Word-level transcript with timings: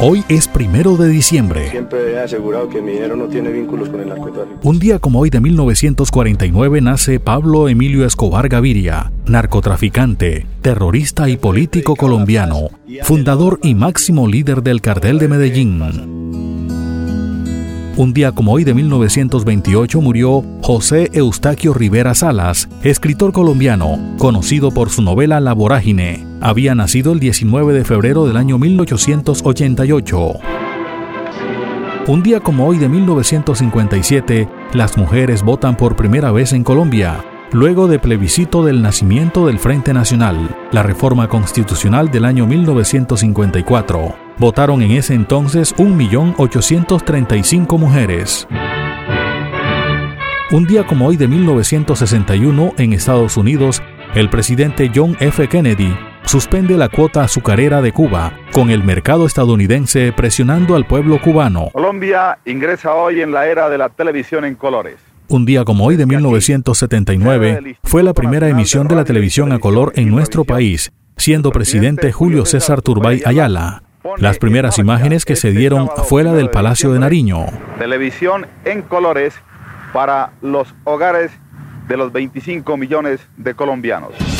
Hoy 0.00 0.22
es 0.28 0.46
primero 0.46 0.96
de 0.96 1.08
diciembre. 1.08 1.70
Siempre 1.70 2.12
he 2.12 2.20
asegurado 2.20 2.68
que 2.68 2.80
mi 2.80 2.92
dinero 2.92 3.16
no 3.16 3.26
tiene 3.26 3.50
vínculos 3.50 3.88
con 3.88 3.98
el 3.98 4.08
narcotráfico. 4.08 4.60
Un 4.62 4.78
día 4.78 5.00
como 5.00 5.18
hoy 5.18 5.28
de 5.28 5.40
1949 5.40 6.80
nace 6.80 7.18
Pablo 7.18 7.68
Emilio 7.68 8.06
Escobar 8.06 8.48
Gaviria, 8.48 9.10
narcotraficante, 9.26 10.46
terrorista 10.62 11.28
y 11.28 11.36
político 11.36 11.96
colombiano, 11.96 12.68
fundador 13.02 13.58
y 13.60 13.74
máximo 13.74 14.28
líder 14.28 14.62
del 14.62 14.82
cartel 14.82 15.18
de 15.18 15.26
Medellín. 15.26 16.17
Un 17.98 18.14
día 18.14 18.30
como 18.30 18.52
hoy 18.52 18.62
de 18.62 18.74
1928 18.74 20.00
murió 20.00 20.44
José 20.62 21.10
Eustaquio 21.14 21.74
Rivera 21.74 22.14
Salas, 22.14 22.68
escritor 22.84 23.32
colombiano, 23.32 23.98
conocido 24.18 24.70
por 24.70 24.90
su 24.90 25.02
novela 25.02 25.40
La 25.40 25.52
Vorágine. 25.52 26.24
Había 26.40 26.76
nacido 26.76 27.12
el 27.12 27.18
19 27.18 27.72
de 27.72 27.84
febrero 27.84 28.24
del 28.24 28.36
año 28.36 28.56
1888. 28.56 30.32
Un 32.06 32.22
día 32.22 32.38
como 32.38 32.68
hoy 32.68 32.78
de 32.78 32.88
1957, 32.88 34.48
las 34.74 34.96
mujeres 34.96 35.42
votan 35.42 35.76
por 35.76 35.96
primera 35.96 36.30
vez 36.30 36.52
en 36.52 36.62
Colombia, 36.62 37.24
luego 37.50 37.88
de 37.88 37.98
plebiscito 37.98 38.64
del 38.64 38.80
nacimiento 38.80 39.44
del 39.48 39.58
Frente 39.58 39.92
Nacional, 39.92 40.56
la 40.70 40.84
reforma 40.84 41.26
constitucional 41.26 42.12
del 42.12 42.26
año 42.26 42.46
1954. 42.46 44.27
Votaron 44.38 44.82
en 44.82 44.92
ese 44.92 45.14
entonces 45.14 45.74
1.835 45.76 47.76
mujeres. 47.76 48.46
Un 50.52 50.64
día 50.64 50.86
como 50.86 51.08
hoy 51.08 51.16
de 51.16 51.26
1961 51.26 52.74
en 52.78 52.92
Estados 52.92 53.36
Unidos, 53.36 53.82
el 54.14 54.30
presidente 54.30 54.92
John 54.94 55.16
F. 55.18 55.48
Kennedy 55.48 55.92
suspende 56.24 56.76
la 56.76 56.88
cuota 56.88 57.24
azucarera 57.24 57.82
de 57.82 57.90
Cuba, 57.90 58.32
con 58.52 58.70
el 58.70 58.84
mercado 58.84 59.26
estadounidense 59.26 60.12
presionando 60.12 60.76
al 60.76 60.86
pueblo 60.86 61.20
cubano. 61.20 61.70
Colombia 61.72 62.38
ingresa 62.46 62.94
hoy 62.94 63.20
en 63.20 63.32
la 63.32 63.48
era 63.48 63.68
de 63.68 63.76
la 63.76 63.88
televisión 63.88 64.44
en 64.44 64.54
colores. 64.54 64.98
Un 65.26 65.46
día 65.46 65.64
como 65.64 65.84
hoy 65.84 65.96
de 65.96 66.06
1979 66.06 67.76
fue 67.82 68.04
la 68.04 68.14
primera 68.14 68.48
emisión 68.48 68.86
de 68.86 68.94
la 68.94 69.04
televisión 69.04 69.50
a 69.50 69.58
color 69.58 69.92
en 69.96 70.10
nuestro 70.10 70.44
país, 70.44 70.92
siendo 71.16 71.50
presidente 71.50 72.12
Julio 72.12 72.46
César 72.46 72.82
Turbay 72.82 73.22
Ayala. 73.26 73.82
Las 74.16 74.38
primeras 74.38 74.78
imágenes 74.78 75.24
que 75.24 75.36
se 75.36 75.50
dieron 75.50 75.88
fue 76.08 76.24
la 76.24 76.32
del 76.32 76.50
Palacio 76.50 76.92
de 76.92 76.98
Nariño. 76.98 77.46
Televisión 77.78 78.46
en 78.64 78.82
colores 78.82 79.34
para 79.92 80.32
los 80.40 80.74
hogares 80.84 81.30
de 81.86 81.96
los 81.96 82.12
25 82.12 82.76
millones 82.76 83.20
de 83.36 83.54
colombianos. 83.54 84.37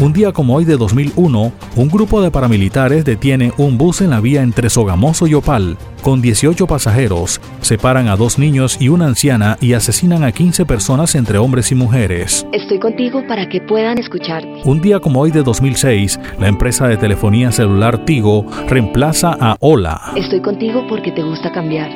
Un 0.00 0.14
día 0.14 0.32
como 0.32 0.54
hoy 0.54 0.64
de 0.64 0.78
2001, 0.78 1.52
un 1.76 1.88
grupo 1.88 2.22
de 2.22 2.30
paramilitares 2.30 3.04
detiene 3.04 3.52
un 3.58 3.76
bus 3.76 4.00
en 4.00 4.08
la 4.08 4.20
vía 4.22 4.40
entre 4.40 4.70
Sogamoso 4.70 5.26
y 5.26 5.34
Opal, 5.34 5.76
con 6.00 6.22
18 6.22 6.66
pasajeros, 6.66 7.38
separan 7.60 8.08
a 8.08 8.16
dos 8.16 8.38
niños 8.38 8.80
y 8.80 8.88
una 8.88 9.04
anciana 9.04 9.58
y 9.60 9.74
asesinan 9.74 10.24
a 10.24 10.32
15 10.32 10.64
personas 10.64 11.14
entre 11.16 11.36
hombres 11.36 11.70
y 11.70 11.74
mujeres. 11.74 12.46
Estoy 12.54 12.78
contigo 12.78 13.22
para 13.28 13.46
que 13.50 13.60
puedan 13.60 13.98
escucharte. 13.98 14.62
Un 14.64 14.80
día 14.80 15.00
como 15.00 15.20
hoy 15.20 15.32
de 15.32 15.42
2006, 15.42 16.18
la 16.38 16.48
empresa 16.48 16.88
de 16.88 16.96
telefonía 16.96 17.52
celular 17.52 18.02
Tigo 18.06 18.46
reemplaza 18.68 19.36
a 19.38 19.58
Hola. 19.60 20.00
Estoy 20.16 20.40
contigo 20.40 20.86
porque 20.88 21.12
te 21.12 21.22
gusta 21.22 21.52
cambiar. 21.52 21.90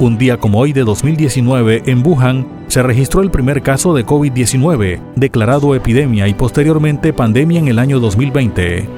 Un 0.00 0.18
día 0.18 0.38
como 0.38 0.58
hoy 0.58 0.72
de 0.72 0.82
2019, 0.82 1.84
en 1.86 2.04
Wuhan, 2.04 2.48
se 2.66 2.82
registró 2.82 3.22
el 3.22 3.30
primer 3.30 3.62
caso 3.62 3.94
de 3.94 4.04
COVID-19, 4.04 5.00
declarado 5.14 5.72
epidemia 5.76 6.26
y 6.26 6.34
posteriormente 6.34 7.12
pandemia 7.12 7.60
en 7.60 7.68
el 7.68 7.78
año 7.78 8.00
2020. 8.00 8.88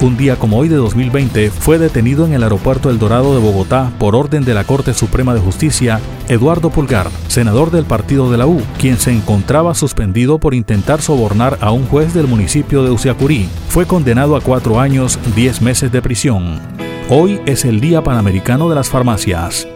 Un 0.00 0.16
día 0.16 0.36
como 0.36 0.58
hoy 0.58 0.68
de 0.68 0.76
2020 0.76 1.50
fue 1.50 1.76
detenido 1.76 2.24
en 2.24 2.34
el 2.34 2.44
aeropuerto 2.44 2.88
El 2.88 3.00
Dorado 3.00 3.34
de 3.34 3.40
Bogotá 3.40 3.90
por 3.98 4.14
orden 4.14 4.44
de 4.44 4.54
la 4.54 4.62
Corte 4.62 4.94
Suprema 4.94 5.34
de 5.34 5.40
Justicia 5.40 6.00
Eduardo 6.28 6.70
Pulgar, 6.70 7.10
senador 7.26 7.72
del 7.72 7.84
partido 7.84 8.30
de 8.30 8.38
la 8.38 8.46
U, 8.46 8.62
quien 8.78 8.96
se 8.96 9.10
encontraba 9.10 9.74
suspendido 9.74 10.38
por 10.38 10.54
intentar 10.54 11.02
sobornar 11.02 11.58
a 11.60 11.72
un 11.72 11.84
juez 11.86 12.14
del 12.14 12.28
municipio 12.28 12.84
de 12.84 12.92
Usiacurí. 12.92 13.48
Fue 13.68 13.86
condenado 13.86 14.36
a 14.36 14.40
cuatro 14.40 14.78
años, 14.78 15.18
diez 15.34 15.60
meses 15.60 15.90
de 15.90 16.00
prisión. 16.00 16.87
Hoy 17.10 17.40
es 17.46 17.64
el 17.64 17.80
Día 17.80 18.02
Panamericano 18.02 18.68
de 18.68 18.74
las 18.74 18.90
Farmacias. 18.90 19.66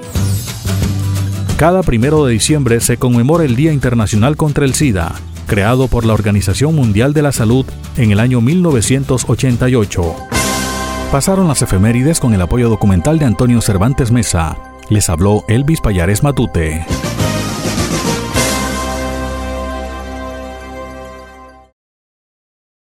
Cada 1.56 1.82
primero 1.82 2.26
de 2.26 2.34
diciembre 2.34 2.78
se 2.80 2.98
conmemora 2.98 3.44
el 3.44 3.56
Día 3.56 3.72
Internacional 3.72 4.36
contra 4.36 4.66
el 4.66 4.74
SIDA, 4.74 5.14
creado 5.46 5.88
por 5.88 6.04
la 6.04 6.12
Organización 6.12 6.74
Mundial 6.74 7.14
de 7.14 7.22
la 7.22 7.32
Salud 7.32 7.64
en 7.96 8.10
el 8.10 8.20
año 8.20 8.42
1988. 8.42 10.14
Pasaron 11.10 11.48
las 11.48 11.62
efemérides 11.62 12.20
con 12.20 12.34
el 12.34 12.42
apoyo 12.42 12.68
documental 12.68 13.18
de 13.18 13.24
Antonio 13.24 13.62
Cervantes 13.62 14.12
Mesa. 14.12 14.58
Les 14.90 15.08
habló 15.08 15.46
Elvis 15.48 15.80
Payares 15.80 16.22
Matute. 16.22 16.84